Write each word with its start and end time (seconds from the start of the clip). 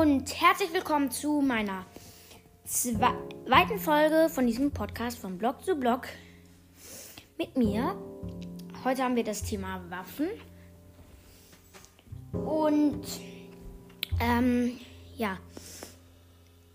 und 0.00 0.40
herzlich 0.40 0.72
willkommen 0.72 1.10
zu 1.10 1.40
meiner 1.40 1.84
zweiten 2.64 3.80
Folge 3.80 4.28
von 4.28 4.46
diesem 4.46 4.70
Podcast 4.70 5.18
von 5.18 5.38
Blog 5.38 5.64
zu 5.64 5.74
Blog 5.74 6.02
mit 7.36 7.56
mir. 7.56 7.96
Heute 8.84 9.02
haben 9.02 9.16
wir 9.16 9.24
das 9.24 9.42
Thema 9.42 9.82
Waffen. 9.88 10.28
Und 12.32 13.02
ähm, 14.20 14.78
ja, 15.16 15.36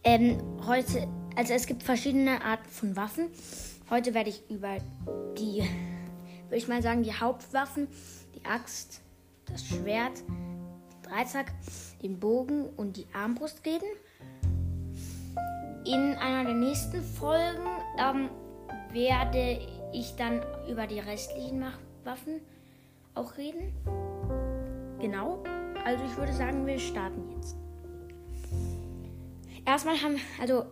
ähm, 0.04 0.38
heute, 0.68 1.08
also 1.38 1.54
es 1.54 1.66
gibt 1.66 1.82
verschiedene 1.82 2.44
Arten 2.44 2.70
von 2.70 2.98
Waffen. 2.98 3.30
Heute 3.90 4.14
werde 4.14 4.32
ich 4.32 4.44
über 4.50 4.80
die, 5.38 5.62
würde 6.48 6.58
ich 6.58 6.68
mal 6.68 6.82
sagen, 6.82 7.04
die 7.04 7.14
Hauptwaffen, 7.14 7.88
die 8.36 8.44
Axt, 8.44 8.99
das 9.46 9.66
Schwert, 9.66 10.21
Dreizack, 11.03 11.52
den 12.02 12.20
Bogen 12.20 12.66
und 12.75 12.98
die 12.98 13.05
Armbrust 13.13 13.66
reden. 13.66 13.88
In 15.85 16.16
einer 16.16 16.45
der 16.45 16.55
nächsten 16.55 17.02
Folgen 17.02 17.67
ähm, 17.99 18.29
werde 18.91 19.59
ich 19.91 20.16
dann 20.16 20.41
über 20.70 20.88
die 20.88 20.99
restlichen 20.99 21.66
Waffen 22.03 22.41
auch 23.16 23.38
reden. 23.38 23.73
Genau. 24.99 25.43
Also 25.85 26.03
ich 26.05 26.17
würde 26.17 26.34
sagen, 26.34 26.66
wir 26.66 26.79
starten 26.79 27.29
jetzt. 27.35 27.55
Erstmal 29.65 30.01
haben, 30.01 30.17
also 30.41 30.65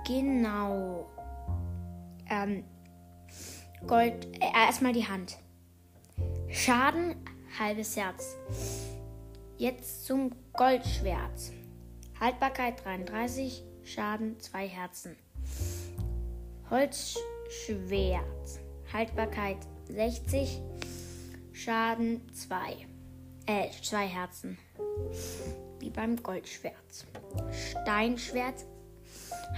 Genau. 0.07 1.07
Ähm, 2.27 2.63
Gold. 3.85 4.25
Äh, 4.39 4.65
erstmal 4.65 4.93
die 4.93 5.07
Hand. 5.07 5.37
Schaden, 6.53 7.15
halbes 7.57 7.95
Herz. 7.95 8.35
Jetzt 9.57 10.05
zum 10.05 10.31
Goldschwert. 10.53 11.51
Haltbarkeit 12.19 12.83
33, 12.83 13.63
Schaden 13.83 14.39
2 14.39 14.67
Herzen. 14.67 15.15
Holzschwert. 16.69 18.59
Haltbarkeit 18.91 19.57
60, 19.89 20.61
Schaden 21.53 22.21
2. 22.33 22.75
Äh, 23.45 23.69
2 23.81 24.07
Herzen. 24.07 24.57
Wie 25.79 25.89
beim 25.89 26.21
Goldschwert. 26.21 26.75
Steinschwert. 27.51 28.65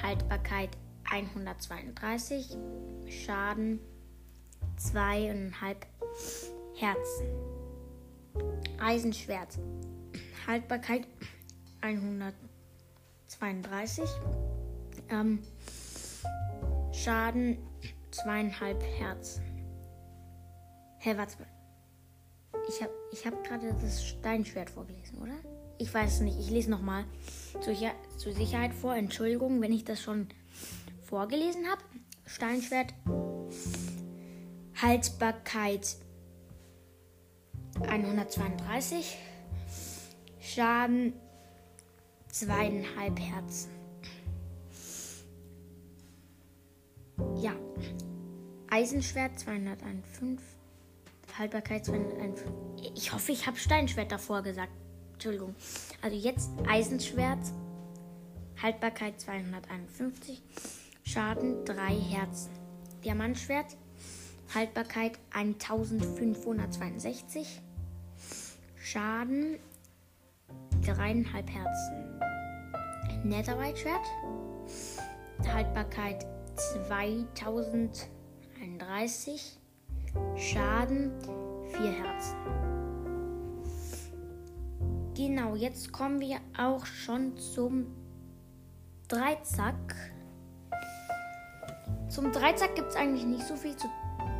Haltbarkeit 0.01 0.69
132, 1.09 2.57
Schaden 3.07 3.79
2,5 4.79 5.75
Herzen. 6.83 7.25
Eisenschwert. 8.77 9.57
Haltbarkeit 10.45 11.07
132. 11.79 14.03
Ähm, 15.09 15.39
Schaden 16.91 17.57
2,5 18.11 18.81
Herzen. 18.81 19.43
Hä, 20.99 21.11
hey, 21.11 21.17
warte 21.17 21.37
mal. 21.39 21.47
Ich 22.67 22.81
habe 22.81 22.91
ich 23.13 23.25
hab 23.25 23.41
gerade 23.45 23.73
das 23.81 24.05
Steinschwert 24.05 24.69
vorgelesen, 24.69 25.21
oder? 25.21 25.35
Ich 25.77 25.93
weiß 25.93 26.15
es 26.15 26.19
nicht. 26.19 26.37
Ich 26.37 26.49
lese 26.49 26.69
nochmal 26.69 27.05
zur, 27.61 27.73
zur 28.17 28.33
Sicherheit 28.33 28.73
vor. 28.73 28.93
Entschuldigung, 28.95 29.61
wenn 29.61 29.71
ich 29.71 29.85
das 29.85 30.01
schon 30.01 30.27
vorgelesen 31.01 31.65
habe. 31.69 31.81
Steinschwert. 32.25 32.93
Haltbarkeit 34.81 36.02
132. 37.87 39.17
Schaden 40.39 41.13
zweieinhalb 42.27 43.19
Herzen. 43.19 43.71
Ja. 47.37 47.53
Eisenschwert 48.69 49.37
201,5. 49.37 50.39
Haltbarkeit 51.37 51.85
201,5. 51.85 52.93
Ich 52.95 53.13
hoffe, 53.13 53.31
ich 53.31 53.47
habe 53.47 53.57
Steinschwert 53.57 54.11
davor 54.11 54.41
gesagt. 54.41 54.73
Entschuldigung. 55.13 55.55
Also 56.01 56.17
jetzt 56.17 56.49
Eisenschwert. 56.67 57.39
Haltbarkeit 58.61 59.21
251. 59.21 60.43
Schaden 61.03 61.63
3 61.65 61.95
Herzen. 61.95 62.51
Diamantschwert. 63.03 63.77
Haltbarkeit 64.53 65.17
1562. 65.31 67.62
Schaden 68.85 69.59
3,5 70.81 71.47
Herzen. 71.47 72.19
Netherite-Schwert. 73.23 74.05
Haltbarkeit 75.47 76.27
2031. 76.83 79.57
Schaden 80.35 81.13
4 81.71 81.93
Herzen. 81.93 82.35
Genau, 85.15 85.55
jetzt 85.55 85.93
kommen 85.93 86.19
wir 86.19 86.41
auch 86.59 86.85
schon 86.85 87.37
zum 87.37 87.87
Dreizack. 89.07 89.95
Zum 92.09 92.33
Dreizack 92.33 92.75
gibt 92.75 92.89
es 92.89 92.97
eigentlich 92.97 93.25
nicht 93.25 93.47
so 93.47 93.55
viel 93.55 93.77
zu 93.77 93.87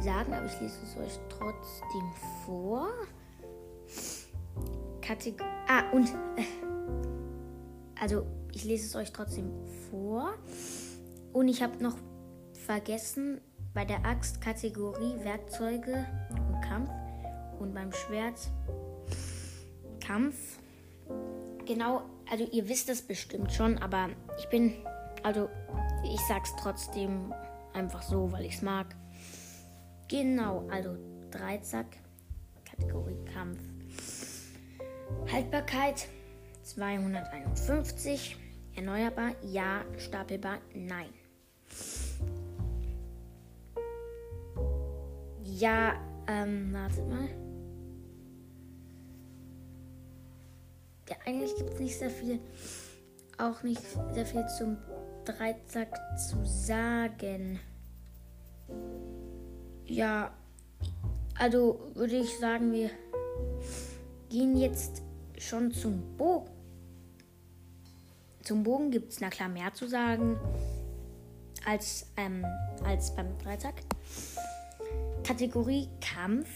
sagen, 0.02 0.34
aber 0.34 0.48
ich 0.48 0.60
lese 0.60 0.84
es 0.84 0.98
euch 0.98 1.18
trotzdem 1.30 2.12
vor. 2.46 2.90
Kategor 5.04 5.46
ah, 5.68 5.84
und. 5.92 6.08
Äh, 6.38 6.44
also, 8.00 8.26
ich 8.52 8.64
lese 8.64 8.86
es 8.86 8.96
euch 8.96 9.12
trotzdem 9.12 9.52
vor. 9.90 10.34
Und 11.32 11.48
ich 11.48 11.62
habe 11.62 11.82
noch 11.82 11.98
vergessen, 12.66 13.42
bei 13.74 13.86
der 13.86 14.06
Axt 14.06 14.40
Kategorie 14.40 15.16
Werkzeuge 15.24 16.06
und 16.30 16.62
Kampf 16.62 16.92
und 17.60 17.74
beim 17.74 17.92
Schwert 17.92 18.40
Kampf. 20.00 20.60
Genau, 21.66 22.04
also 22.30 22.46
ihr 22.52 22.68
wisst 22.70 22.90
es 22.90 23.02
bestimmt 23.02 23.52
schon, 23.52 23.78
aber 23.80 24.10
ich 24.38 24.48
bin, 24.50 24.74
also 25.24 25.50
ich 26.04 26.20
sag's 26.28 26.54
trotzdem 26.60 27.34
einfach 27.74 28.04
so, 28.04 28.32
weil 28.32 28.46
ich 28.46 28.56
es 28.56 28.62
mag. 28.62 28.96
Genau, 30.08 30.68
also 30.70 30.98
Dreizack, 31.32 31.88
Kategorie 32.66 33.18
Kampf. 33.34 33.73
Haltbarkeit 35.32 36.08
251. 36.64 38.38
Erneuerbar, 38.76 39.32
ja. 39.44 39.84
Stapelbar, 39.98 40.60
nein. 40.74 41.10
Ja, 45.44 45.94
ähm, 46.28 46.74
warte 46.74 47.02
mal. 47.04 47.30
Ja, 51.10 51.16
eigentlich 51.26 51.56
gibt 51.56 51.74
es 51.74 51.80
nicht 51.80 51.98
sehr 51.98 52.10
viel, 52.10 52.40
auch 53.38 53.62
nicht 53.64 53.82
sehr 54.14 54.26
viel 54.26 54.46
zum 54.58 54.78
Dreizack 55.26 56.00
zu 56.18 56.44
sagen. 56.46 57.60
Ja, 59.86 60.34
also 61.38 61.92
würde 61.94 62.16
ich 62.16 62.40
sagen, 62.40 62.72
wir 62.72 62.90
gehen 64.34 64.58
jetzt 64.58 65.04
schon 65.38 65.72
zum 65.72 66.18
Bogen. 66.18 66.50
Zum 68.42 68.64
Bogen 68.64 68.90
gibt 68.90 69.14
es 69.14 69.22
na 69.22 69.30
klar 69.30 69.48
mehr 69.48 69.72
zu 69.76 69.88
sagen 69.88 70.40
als, 71.68 72.12
ähm, 72.18 72.44
als 72.84 73.16
beim 73.16 73.38
Dreizack. 73.38 73.76
Kategorie 75.24 75.88
Kampf, 76.02 76.50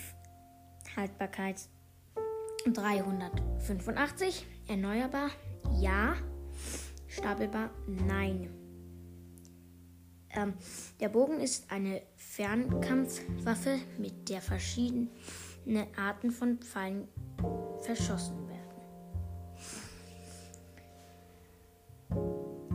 Haltbarkeit 0.95 1.57
385, 2.65 4.47
erneuerbar, 4.67 5.29
ja, 5.79 6.15
stapelbar, 7.07 7.69
nein. 7.85 8.49
Ähm, 10.31 10.55
der 10.99 11.09
Bogen 11.09 11.39
ist 11.39 11.71
eine 11.71 12.01
Fernkampfwaffe, 12.15 13.77
mit 13.99 14.29
der 14.29 14.41
verschiedene 14.41 15.87
Arten 15.95 16.31
von 16.31 16.57
Pfeilen 16.57 17.07
verschossen 17.81 18.35
werden. 18.47 18.57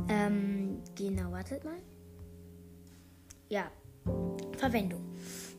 Ähm, 0.08 0.82
genau, 0.94 1.32
wartet 1.32 1.64
mal. 1.64 1.78
Ja, 3.48 3.70
Verwendung. 4.56 5.02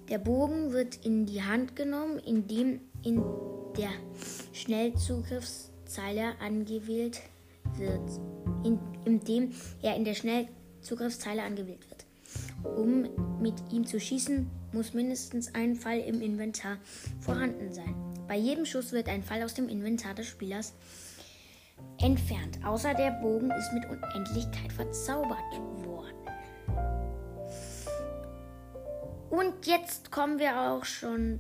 Der 0.09 0.17
Bogen 0.17 0.71
wird 0.71 1.05
in 1.05 1.25
die 1.25 1.43
Hand 1.43 1.75
genommen, 1.75 2.19
indem 2.19 2.81
in 3.03 3.23
der 3.77 3.91
Schnellzugriffszeile 4.51 6.39
angewählt 6.39 7.21
wird, 7.77 8.19
in, 8.63 8.79
indem 9.05 9.53
er 9.81 9.95
in 9.95 10.05
der 10.05 10.13
Schnellzugriffszeile 10.13 11.43
angewählt 11.43 11.87
wird. 11.89 12.05
Um 12.75 13.07
mit 13.41 13.55
ihm 13.71 13.85
zu 13.85 13.99
schießen, 13.99 14.49
muss 14.73 14.93
mindestens 14.93 15.53
ein 15.53 15.75
Pfeil 15.75 16.01
im 16.01 16.21
Inventar 16.21 16.77
vorhanden 17.19 17.71
sein. 17.73 17.95
Bei 18.27 18.35
jedem 18.37 18.65
Schuss 18.65 18.91
wird 18.91 19.09
ein 19.09 19.23
Pfeil 19.23 19.43
aus 19.43 19.53
dem 19.53 19.69
Inventar 19.69 20.13
des 20.13 20.27
Spielers 20.27 20.73
entfernt, 22.01 22.59
außer 22.65 22.93
der 22.93 23.11
Bogen 23.11 23.51
ist 23.51 23.73
mit 23.73 23.85
Unendlichkeit 23.85 24.71
verzaubert 24.71 25.39
worden. 25.85 26.17
Und 29.29 29.65
jetzt 29.65 30.11
kommen 30.11 30.37
wir 30.37 30.59
auch 30.59 30.85
schon 30.85 31.39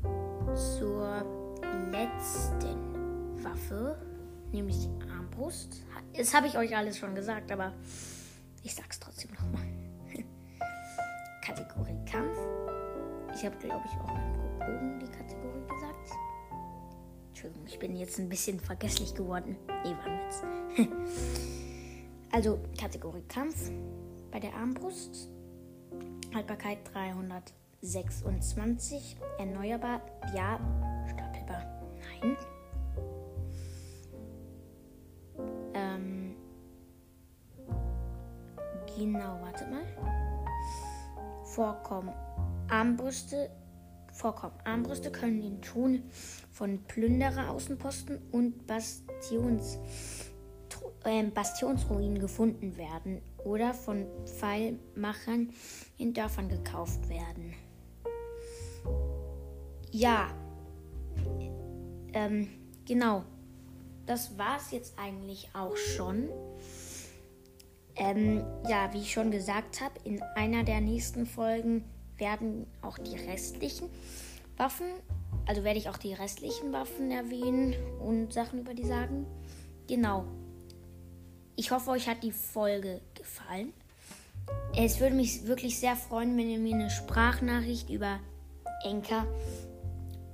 zur 0.55 1.25
letzten 1.91 3.43
Waffe, 3.43 3.97
nämlich 4.51 4.77
die 4.79 5.11
Armbrust. 5.11 5.83
Das 6.15 6.33
habe 6.33 6.47
ich 6.47 6.57
euch 6.57 6.75
alles 6.75 6.97
schon 6.97 7.13
gesagt, 7.13 7.51
aber 7.51 7.73
ich 8.63 8.73
sag's 8.73 8.99
trotzdem 8.99 9.31
nochmal. 9.33 9.67
Kategorie. 11.45 11.92
Ich 13.35 13.43
habe, 13.45 13.55
glaube 13.57 13.83
ich, 13.85 13.91
auch 13.99 14.13
beim 14.59 14.75
oben 14.75 14.99
die 14.99 15.07
Kategorie 15.07 15.65
gesagt. 15.67 16.11
Entschuldigung, 17.29 17.65
ich 17.67 17.79
bin 17.79 17.95
jetzt 17.95 18.19
ein 18.19 18.29
bisschen 18.29 18.59
vergesslich 18.59 19.15
geworden. 19.15 19.55
Nee, 19.83 19.95
war 19.95 20.05
Witz. 20.05 20.43
also, 22.31 22.59
Kategorie 22.79 23.23
Kampf 23.27 23.71
bei 24.31 24.39
der 24.39 24.53
Armbrust. 24.53 25.31
Haltbarkeit 26.33 26.77
326. 26.93 29.17
Erneuerbar, 29.37 30.01
ja. 30.35 30.59
Stapelbar, 31.07 31.63
nein. 32.21 32.37
Vorkommen. 41.53 42.11
Armbrüste 42.67 43.51
vorkommen. 44.11 44.55
Armbrüste 44.63 45.11
können 45.11 45.43
in 45.43 45.61
Ton 45.61 46.01
von 46.51 46.79
Plünderer-Außenposten 46.87 48.19
und 48.31 48.65
Bastions, 48.65 49.77
äh, 51.03 51.23
Bastionsruinen 51.23 52.17
gefunden 52.17 52.75
werden 52.75 53.21
oder 53.43 53.75
von 53.75 54.07
Pfeilmachern 54.25 55.51
in 55.99 56.15
Dörfern 56.15 56.49
gekauft 56.49 57.07
werden. 57.07 57.53
Ja, 59.91 60.29
ähm, 62.13 62.47
genau. 62.83 63.25
Das 64.07 64.39
war 64.39 64.57
es 64.57 64.71
jetzt 64.71 64.97
eigentlich 64.97 65.49
auch 65.53 65.77
schon. 65.77 66.29
Ähm, 67.95 68.43
ja, 68.67 68.91
wie 68.93 68.99
ich 68.99 69.13
schon 69.13 69.29
gesagt 69.29 69.81
habe, 69.81 69.93
in 70.03 70.21
einer 70.35 70.63
der 70.63 70.81
nächsten 70.81 71.25
Folgen 71.25 71.83
werden 72.17 72.65
auch 72.81 72.97
die 72.97 73.15
restlichen 73.15 73.89
Waffen, 74.57 74.87
also 75.45 75.63
werde 75.63 75.79
ich 75.79 75.89
auch 75.89 75.97
die 75.97 76.13
restlichen 76.13 76.71
Waffen 76.71 77.11
erwähnen 77.11 77.75
und 77.99 78.33
Sachen 78.33 78.59
über 78.59 78.73
die 78.73 78.85
sagen. 78.85 79.25
Genau. 79.87 80.25
Ich 81.55 81.71
hoffe, 81.71 81.91
euch 81.91 82.07
hat 82.07 82.23
die 82.23 82.31
Folge 82.31 83.01
gefallen. 83.13 83.73
Es 84.75 84.99
würde 84.99 85.15
mich 85.15 85.45
wirklich 85.45 85.79
sehr 85.79 85.95
freuen, 85.95 86.37
wenn 86.37 86.49
ihr 86.49 86.57
mir 86.57 86.75
eine 86.75 86.89
Sprachnachricht 86.89 87.89
über 87.89 88.19
Enker 88.83 89.27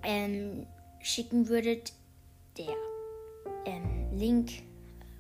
ähm, 0.04 0.66
schicken 1.02 1.50
würdet. 1.50 1.94
Der 2.58 2.74
ähm, 3.66 4.08
Link, 4.12 4.52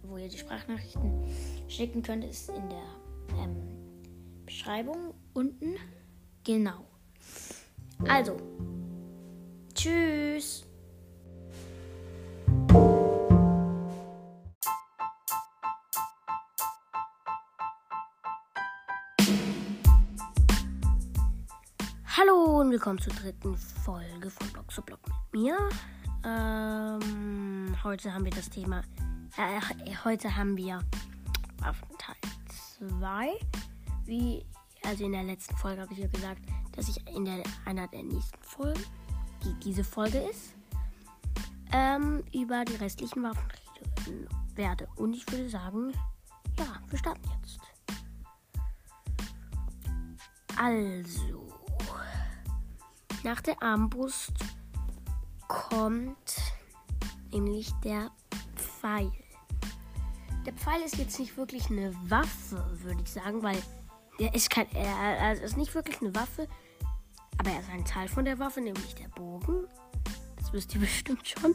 wo 0.09 0.17
ihr 0.17 0.27
die 0.27 0.38
Sprachnachrichten 0.38 1.23
schicken 1.67 2.01
könnt, 2.01 2.25
ist 2.25 2.50
in 2.50 2.67
der 2.69 2.83
ähm, 3.38 3.56
Beschreibung 4.45 5.13
unten. 5.33 5.75
Genau. 6.44 6.85
Also, 8.07 8.38
tschüss. 9.75 10.65
Hallo 22.17 22.61
und 22.61 22.71
willkommen 22.71 23.00
zur 23.00 23.13
dritten 23.13 23.56
Folge 23.56 24.29
von 24.29 24.47
Block 24.53 24.71
zu 24.71 24.81
Block 24.81 25.00
mit 25.07 25.41
mir. 25.41 25.69
Ähm, 26.25 27.75
heute 27.83 28.13
haben 28.13 28.25
wir 28.25 28.31
das 28.31 28.50
Thema, 28.50 28.81
äh, 29.39 29.95
heute 30.03 30.36
haben 30.36 30.57
wir 30.57 30.80
Waffenteil 31.59 32.15
2. 33.00 33.31
Wie 34.06 34.45
also 34.83 35.06
in 35.06 35.12
der 35.12 35.24
letzten 35.24 35.56
Folge 35.57 35.81
habe 35.81 35.94
ich 35.94 36.00
ja 36.00 36.07
gesagt, 36.07 36.41
dass 36.74 36.89
ich 36.89 37.07
in 37.15 37.25
der, 37.25 37.44
einer 37.65 37.88
der 37.88 38.03
nächsten 38.03 38.41
Folgen, 38.41 38.83
die 39.44 39.53
diese 39.59 39.83
Folge 39.83 40.18
ist, 40.19 40.56
ähm, 41.71 42.24
über 42.33 42.65
die 42.65 42.75
restlichen 42.75 43.24
Waffen 43.24 43.47
reden 44.07 44.27
werde. 44.56 44.88
Und 44.95 45.13
ich 45.13 45.30
würde 45.31 45.50
sagen, 45.50 45.94
ja, 46.57 46.81
wir 46.88 46.97
starten 46.97 47.30
jetzt. 47.42 47.59
Also, 50.57 51.47
nach 53.24 53.39
der 53.42 53.62
Armbrust 53.62 54.33
kommt 55.47 56.35
nämlich 57.31 57.71
der 57.83 58.12
Pfeil. 58.56 59.12
Der 60.50 60.57
Pfeil 60.57 60.81
ist 60.81 60.98
jetzt 60.98 61.19
nicht 61.19 61.38
wirklich 61.38 61.69
eine 61.69 61.94
Waffe, 62.10 62.66
würde 62.81 63.04
ich 63.04 63.12
sagen, 63.12 63.44
weil 63.44 63.62
er 64.18 64.34
ist, 64.34 64.50
kein, 64.50 64.66
er, 64.74 65.40
ist 65.40 65.57
nicht 65.57 65.75
wirklich 65.75 66.01
eine 66.01 66.16
Waffe, 66.16 66.48
aber 67.38 67.51
er 67.51 67.60
ist 67.60 67.69
ein 67.69 67.86
Teil 67.86 68.07
von 68.07 68.26
der 68.26 68.40
Waffe, 68.40 68.59
nämlich 68.59 68.95
der 68.95 69.09
Bogen. 69.09 69.68
Das 70.38 70.52
wisst 70.52 70.73
ihr 70.73 70.80
bestimmt 70.81 71.28
schon. 71.28 71.54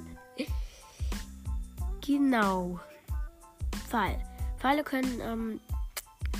genau. 2.06 2.78
Pfeil. 3.88 4.16
Pfeile 4.58 4.84
können 4.84 5.20
ähm, 5.22 5.60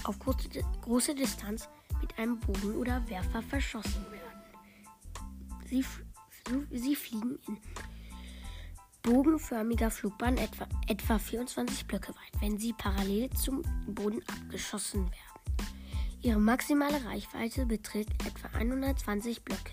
auf 0.04 0.16
große, 0.20 0.48
große 0.82 1.16
Distanz 1.16 1.68
mit 2.00 2.16
einem 2.20 2.38
Bogen 2.38 2.76
oder 2.76 3.02
Werfer 3.08 3.42
verschossen 3.42 4.06
werden. 4.12 4.42
Sie, 5.66 5.84
sie 6.70 6.94
fliegen 6.94 7.36
in 7.48 7.58
bogenförmiger 9.04 9.90
Flugbahn 9.90 10.38
etwa, 10.38 10.66
etwa 10.88 11.18
24 11.18 11.86
Blöcke 11.86 12.08
weit, 12.08 12.40
wenn 12.40 12.58
sie 12.58 12.72
parallel 12.72 13.30
zum 13.30 13.62
Boden 13.86 14.20
abgeschossen 14.26 15.02
werden. 15.04 15.68
Ihre 16.22 16.40
maximale 16.40 17.04
Reichweite 17.04 17.66
beträgt 17.66 18.26
etwa 18.26 18.48
120 18.58 19.44
Blöcke, 19.44 19.72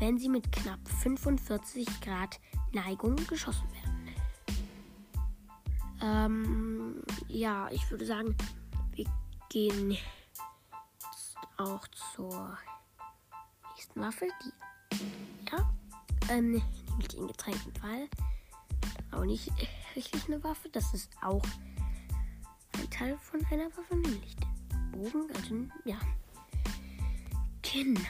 wenn 0.00 0.18
sie 0.18 0.30
mit 0.30 0.50
knapp 0.50 0.80
45 1.02 1.86
Grad 2.00 2.40
Neigung 2.72 3.16
geschossen 3.26 3.68
werden. 3.72 3.90
Ähm, 6.02 7.02
ja, 7.28 7.68
ich 7.70 7.90
würde 7.90 8.06
sagen, 8.06 8.34
wir 8.92 9.04
gehen 9.50 9.98
auch 11.58 11.86
zur 12.14 12.56
nächsten 13.74 14.00
Waffe, 14.00 14.26
die, 14.42 15.02
ja, 15.52 15.70
ähm, 16.30 16.62
nämlich 16.88 17.08
den 17.08 17.26
getränkten 17.26 17.74
Pfeil. 17.74 18.08
Auch 19.12 19.24
nicht 19.24 19.50
richtig 19.96 20.26
eine 20.26 20.42
Waffe, 20.44 20.68
das 20.70 20.94
ist 20.94 21.10
auch 21.22 21.42
ein 22.78 22.90
Teil 22.90 23.16
von 23.18 23.44
einer 23.50 23.66
Waffe, 23.76 23.96
nämlich 23.96 24.36
der 24.36 24.96
Bogen. 24.96 25.30
Also, 25.36 25.54
ja. 25.84 25.98
Genau. 27.62 28.00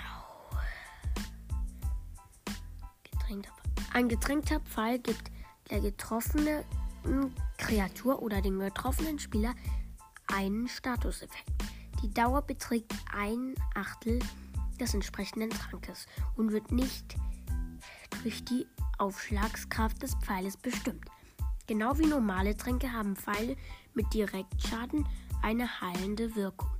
Getränkter 3.11 3.52
Ein 3.92 4.09
getränkter 4.09 4.61
Pfeil 4.61 4.99
gibt 4.99 5.30
der 5.71 5.80
getroffenen 5.80 6.64
Kreatur 7.57 8.23
oder 8.23 8.42
dem 8.42 8.59
getroffenen 8.59 9.19
Spieler 9.19 9.54
einen 10.26 10.69
Statuseffekt. 10.69 11.50
Die 12.02 12.12
Dauer 12.12 12.42
beträgt 12.42 12.92
ein 13.12 13.54
Achtel 13.75 14.21
des 14.78 14.95
entsprechenden 14.95 15.50
Trankes 15.50 16.07
und 16.37 16.52
wird 16.52 16.73
nicht 16.73 17.16
durch 18.23 18.45
die 18.45 18.66
Aufschlagskraft 19.00 20.02
des 20.02 20.14
Pfeiles 20.16 20.57
bestimmt. 20.57 21.07
Genau 21.66 21.99
wie 21.99 22.07
normale 22.07 22.57
Tränke 22.57 22.92
haben 22.92 23.16
Pfeile 23.16 23.57
mit 23.95 24.12
Direktschaden 24.12 25.07
eine 25.42 25.80
heilende 25.80 26.37
Wirkung 26.37 26.71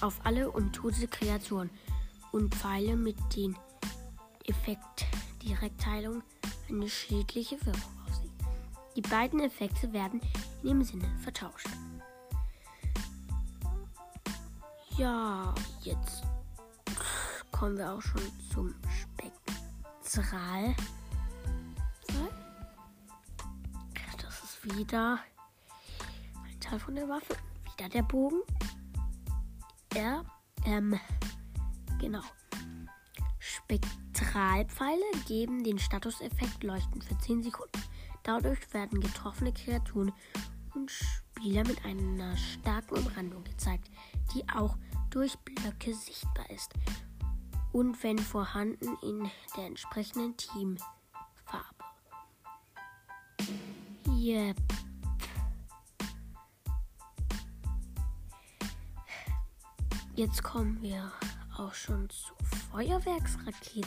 auf 0.00 0.20
alle 0.24 0.50
untote 0.50 1.08
Kreaturen 1.08 1.70
und 2.32 2.54
Pfeile 2.54 2.96
mit 2.96 3.16
dem 3.34 3.56
Effekt 4.44 5.06
Direktheilung 5.42 6.22
eine 6.68 6.88
schädliche 6.88 7.56
Wirkung 7.64 7.92
auf 8.06 8.14
sie. 8.14 8.30
Die 8.94 9.02
beiden 9.02 9.40
Effekte 9.40 9.92
werden 9.92 10.20
in 10.62 10.68
dem 10.68 10.82
Sinne 10.84 11.08
vertauscht. 11.20 11.68
Ja, 14.96 15.54
jetzt 15.82 16.22
kommen 17.52 17.76
wir 17.76 17.92
auch 17.92 18.02
schon 18.02 18.22
zum 18.52 18.74
Spektral. 18.88 20.74
Wieder 24.74 25.20
ein 26.44 26.60
Teil 26.60 26.78
von 26.78 26.94
der 26.94 27.08
Waffe. 27.08 27.36
Wieder 27.76 27.88
der 27.88 28.02
Bogen. 28.02 28.42
Ja, 29.94 30.24
ähm, 30.64 30.98
genau. 32.00 32.22
Spektralpfeile 33.38 35.04
geben 35.26 35.64
den 35.64 35.78
Statuseffekt 35.78 36.62
Leuchten 36.62 37.00
für 37.00 37.16
10 37.18 37.42
Sekunden. 37.42 37.82
Dadurch 38.22 38.72
werden 38.74 39.00
getroffene 39.00 39.52
Kreaturen 39.52 40.12
und 40.74 40.90
Spieler 40.90 41.64
mit 41.66 41.84
einer 41.84 42.36
starken 42.36 42.96
Umrandung 42.96 43.44
gezeigt, 43.44 43.88
die 44.34 44.48
auch 44.48 44.76
durch 45.10 45.38
Blöcke 45.38 45.94
sichtbar 45.94 46.50
ist 46.50 46.72
und 47.72 48.02
wenn 48.02 48.18
vorhanden 48.18 48.96
in 49.02 49.30
der 49.56 49.66
entsprechenden 49.66 50.36
Teamfarbe. 50.36 50.95
Yep. 54.26 54.56
Jetzt 60.16 60.42
kommen 60.42 60.82
wir 60.82 61.12
auch 61.56 61.72
schon 61.72 62.10
zur 62.10 62.36
Feuerwerksrakete. 62.72 63.86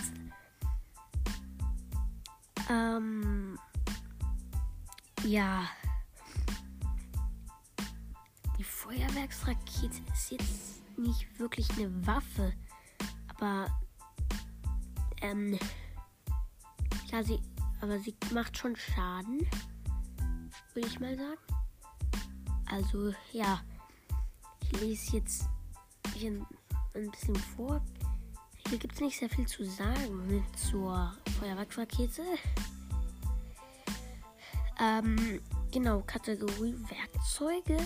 Ähm, 2.69 3.59
ja. 5.25 5.67
Die 8.57 8.63
Feuerwerksrakete 8.63 10.01
ist 10.13 10.31
jetzt 10.31 10.97
nicht 10.97 11.37
wirklich 11.37 11.69
eine 11.71 12.07
Waffe, 12.07 12.53
aber 13.35 13.67
ähm, 15.21 15.59
ja, 17.11 17.23
sie, 17.23 17.41
aber 17.81 17.99
sie 17.99 18.15
macht 18.31 18.57
schon 18.57 18.77
Schaden, 18.77 19.45
würde 20.75 20.87
ich 20.87 20.99
mal 20.99 21.15
sagen. 21.17 21.39
Also 22.65 23.13
ja, 23.31 23.61
ich 24.61 24.81
lese 24.81 25.17
jetzt 25.17 25.45
hier 26.13 26.31
ein 26.31 27.11
bisschen 27.11 27.35
vor. 27.35 27.81
Hier 28.67 28.77
gibt 28.77 28.93
es 28.93 29.01
nicht 29.01 29.17
sehr 29.17 29.29
viel 29.29 29.47
zu 29.47 29.63
sagen 29.63 30.45
zur 30.69 31.13
Feuerwerksrakete. 31.39 32.23
Ähm, 34.79 35.41
genau, 35.71 36.01
Kategorie 36.05 36.75
Werkzeuge. 36.89 37.77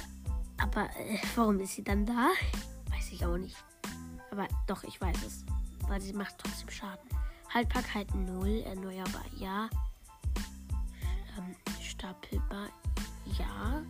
Aber 0.57 0.89
äh, 0.97 1.17
warum 1.35 1.59
ist 1.59 1.75
sie 1.75 1.83
dann 1.83 2.05
da? 2.05 2.29
Weiß 2.89 3.11
ich 3.11 3.25
auch 3.25 3.37
nicht. 3.37 3.55
Aber 4.31 4.47
doch, 4.67 4.83
ich 4.83 4.99
weiß 4.99 5.17
es. 5.25 5.45
Weil 5.87 6.01
sie 6.01 6.13
macht 6.13 6.35
trotzdem 6.37 6.69
Schaden. 6.69 7.09
Haltbarkeit 7.53 8.13
0, 8.13 8.63
erneuerbar 8.65 9.25
ja. 9.37 9.69
Stapelbar 12.23 12.69
ja. 13.37 13.83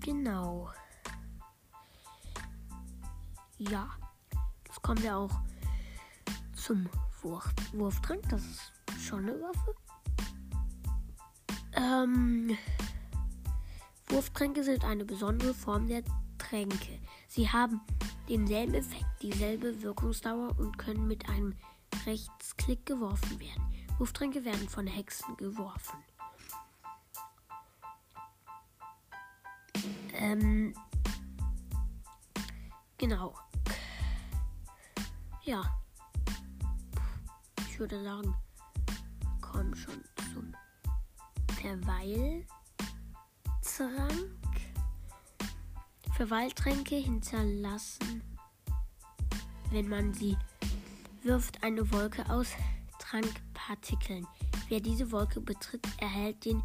Genau. 0.00 0.70
Ja. 3.58 3.88
Jetzt 4.66 4.82
kommen 4.82 5.02
wir 5.02 5.16
auch 5.16 5.30
zum 6.54 6.88
Wurf 7.22 7.52
Wurftrank. 7.72 8.22
Das 8.28 8.42
ist 8.42 8.72
schon 9.02 9.20
eine 9.20 9.40
Waffe. 9.40 9.74
Ähm, 11.74 12.56
Wurftränke 14.08 14.64
sind 14.64 14.84
eine 14.84 15.04
besondere 15.04 15.54
Form 15.54 15.88
der 15.88 16.02
Tränke. 16.38 16.98
Sie 17.28 17.48
haben 17.48 17.80
denselben 18.28 18.74
Effekt, 18.74 19.06
dieselbe 19.22 19.82
Wirkungsdauer 19.82 20.58
und 20.58 20.78
können 20.78 21.06
mit 21.06 21.28
einem 21.28 21.54
Rechtsklick 22.06 22.86
geworfen 22.86 23.38
werden. 23.40 23.62
Wurftränke 23.98 24.44
werden 24.44 24.68
von 24.68 24.86
Hexen 24.86 25.36
geworfen. 25.36 25.98
Ähm, 30.20 30.74
genau. 32.98 33.34
Ja. 35.44 35.62
Ich 37.66 37.80
würde 37.80 38.02
sagen, 38.04 38.34
kommen 39.40 39.74
schon 39.74 40.04
zum 40.32 40.54
Verweiltrank. 41.56 42.46
Verweiltränke 46.14 46.96
hinterlassen, 46.96 48.22
wenn 49.70 49.88
man 49.88 50.12
sie 50.12 50.36
wirft, 51.22 51.62
eine 51.62 51.90
Wolke 51.90 52.28
aus 52.28 52.48
Trankpartikeln. 52.98 54.26
Wer 54.68 54.80
diese 54.80 55.10
Wolke 55.12 55.40
betritt, 55.40 55.86
erhält 55.98 56.44
den 56.44 56.62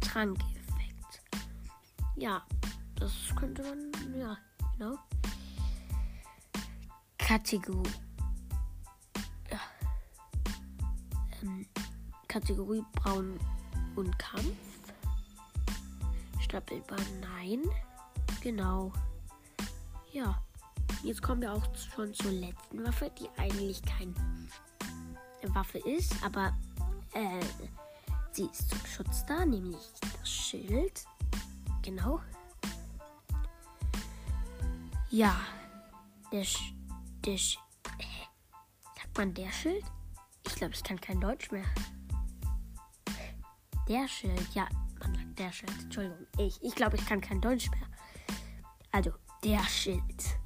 Trankeffekt. 0.00 1.22
Ja, 2.16 2.42
das 2.98 3.12
könnte 3.36 3.62
man, 3.62 4.18
ja, 4.18 4.36
genau. 4.76 4.98
Kategorie. 7.18 7.90
Ja. 9.50 9.60
Ähm, 11.42 11.66
Kategorie 12.26 12.84
Braun 12.94 13.38
und 13.96 14.18
Kampf. 14.18 14.56
Stapelbar 16.40 16.98
Nein. 17.20 17.62
Genau. 18.40 18.92
Ja. 20.12 20.42
Jetzt 21.02 21.22
kommen 21.22 21.42
wir 21.42 21.52
auch 21.52 21.64
schon 21.94 22.12
zur 22.14 22.32
letzten 22.32 22.84
Waffe, 22.84 23.10
die 23.20 23.28
eigentlich 23.36 23.82
keine 23.82 24.14
Waffe 25.54 25.78
ist, 25.78 26.12
aber 26.24 26.56
äh, 27.12 27.44
sie 28.32 28.46
ist 28.46 28.70
zum 28.70 28.84
Schutz 28.86 29.24
da, 29.26 29.44
nämlich 29.44 29.78
das 30.18 30.28
Schild. 30.28 31.04
Genau. 31.82 32.20
Ja. 35.10 35.34
Der, 36.30 36.44
Sch 36.44 36.74
der 37.24 37.38
Sch? 37.38 37.58
Sagt 38.96 39.16
man 39.16 39.32
der 39.32 39.50
Schild? 39.50 39.84
Ich 40.46 40.54
glaube, 40.54 40.74
ich 40.74 40.82
kann 40.82 41.00
kein 41.00 41.20
Deutsch 41.20 41.50
mehr. 41.50 41.64
Der 43.88 44.06
Schild, 44.06 44.54
ja, 44.54 44.68
man 45.00 45.14
sagt 45.14 45.38
der 45.38 45.50
Schild. 45.50 45.72
Entschuldigung, 45.80 46.26
ich, 46.36 46.62
ich 46.62 46.74
glaube, 46.74 46.96
ich 46.96 47.06
kann 47.06 47.22
kein 47.22 47.40
Deutsch 47.40 47.70
mehr. 47.70 47.86
Also, 48.92 49.12
der 49.42 49.62
Schild. 49.64 50.38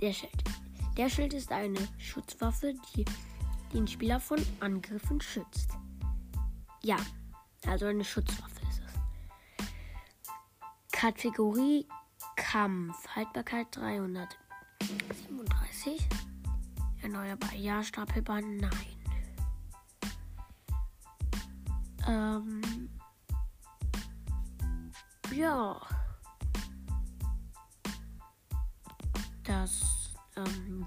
Der 0.00 0.12
Schild. 0.12 0.44
Der 0.96 1.08
Schild 1.08 1.34
ist 1.34 1.50
eine 1.50 1.80
Schutzwaffe, 1.98 2.74
die 2.94 3.04
den 3.72 3.88
Spieler 3.88 4.20
von 4.20 4.38
Angriffen 4.60 5.20
schützt. 5.20 5.70
Ja, 6.82 6.96
also 7.66 7.86
eine 7.86 8.04
Schutzwaffe 8.04 8.60
ist 8.68 8.82
es. 8.86 9.68
Kategorie 10.92 11.88
Kampf. 12.54 12.94
Haltbarkeit 13.16 13.66
337. 13.76 16.08
Erneuerbar 17.02 17.52
ja, 17.54 17.82
stapelbar 17.82 18.42
nein. 18.42 18.70
Ähm. 22.06 22.62
Ja. 25.34 25.80
Das 29.42 30.14
ähm, 30.36 30.86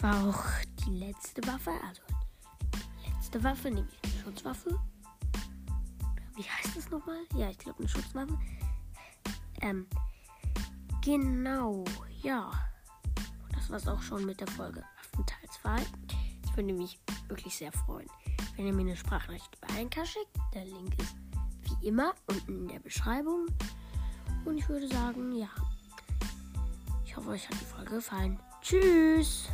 war 0.00 0.26
auch 0.26 0.42
die 0.84 0.98
letzte 0.98 1.46
Waffe. 1.46 1.70
Also 1.86 2.02
die 2.74 3.10
letzte 3.12 3.44
Waffe, 3.44 3.70
nämlich 3.70 3.96
eine 4.02 4.12
Schutzwaffe. 4.24 4.76
Wie 6.34 6.42
heißt 6.42 6.76
das 6.76 6.90
nochmal? 6.90 7.20
Ja, 7.36 7.48
ich 7.48 7.58
glaube 7.58 7.78
eine 7.78 7.88
Schutzwaffe. 7.88 8.36
Ähm, 9.60 9.86
genau, 11.02 11.84
ja. 12.22 12.50
Das 13.52 13.70
war 13.70 13.76
es 13.76 13.88
auch 13.88 14.02
schon 14.02 14.24
mit 14.24 14.40
der 14.40 14.48
Folge 14.48 14.82
Waffen 14.96 15.26
Teil 15.26 15.48
2. 15.62 15.86
Ich 16.44 16.56
würde 16.56 16.72
mich 16.72 16.98
wirklich 17.28 17.54
sehr 17.54 17.72
freuen, 17.72 18.08
wenn 18.56 18.66
ihr 18.66 18.72
mir 18.72 18.82
eine 18.82 18.96
Sprachnachricht 18.96 19.56
über 19.56 19.74
Einka 19.78 20.04
schickt. 20.04 20.36
Der 20.54 20.64
Link 20.64 20.98
ist 20.98 21.14
wie 21.62 21.88
immer 21.88 22.14
unten 22.26 22.62
in 22.62 22.68
der 22.68 22.80
Beschreibung. 22.80 23.46
Und 24.44 24.58
ich 24.58 24.68
würde 24.68 24.88
sagen, 24.88 25.32
ja. 25.36 25.48
Ich 27.04 27.16
hoffe, 27.16 27.30
euch 27.30 27.48
hat 27.48 27.60
die 27.60 27.64
Folge 27.64 27.96
gefallen. 27.96 28.38
Tschüss! 28.60 29.48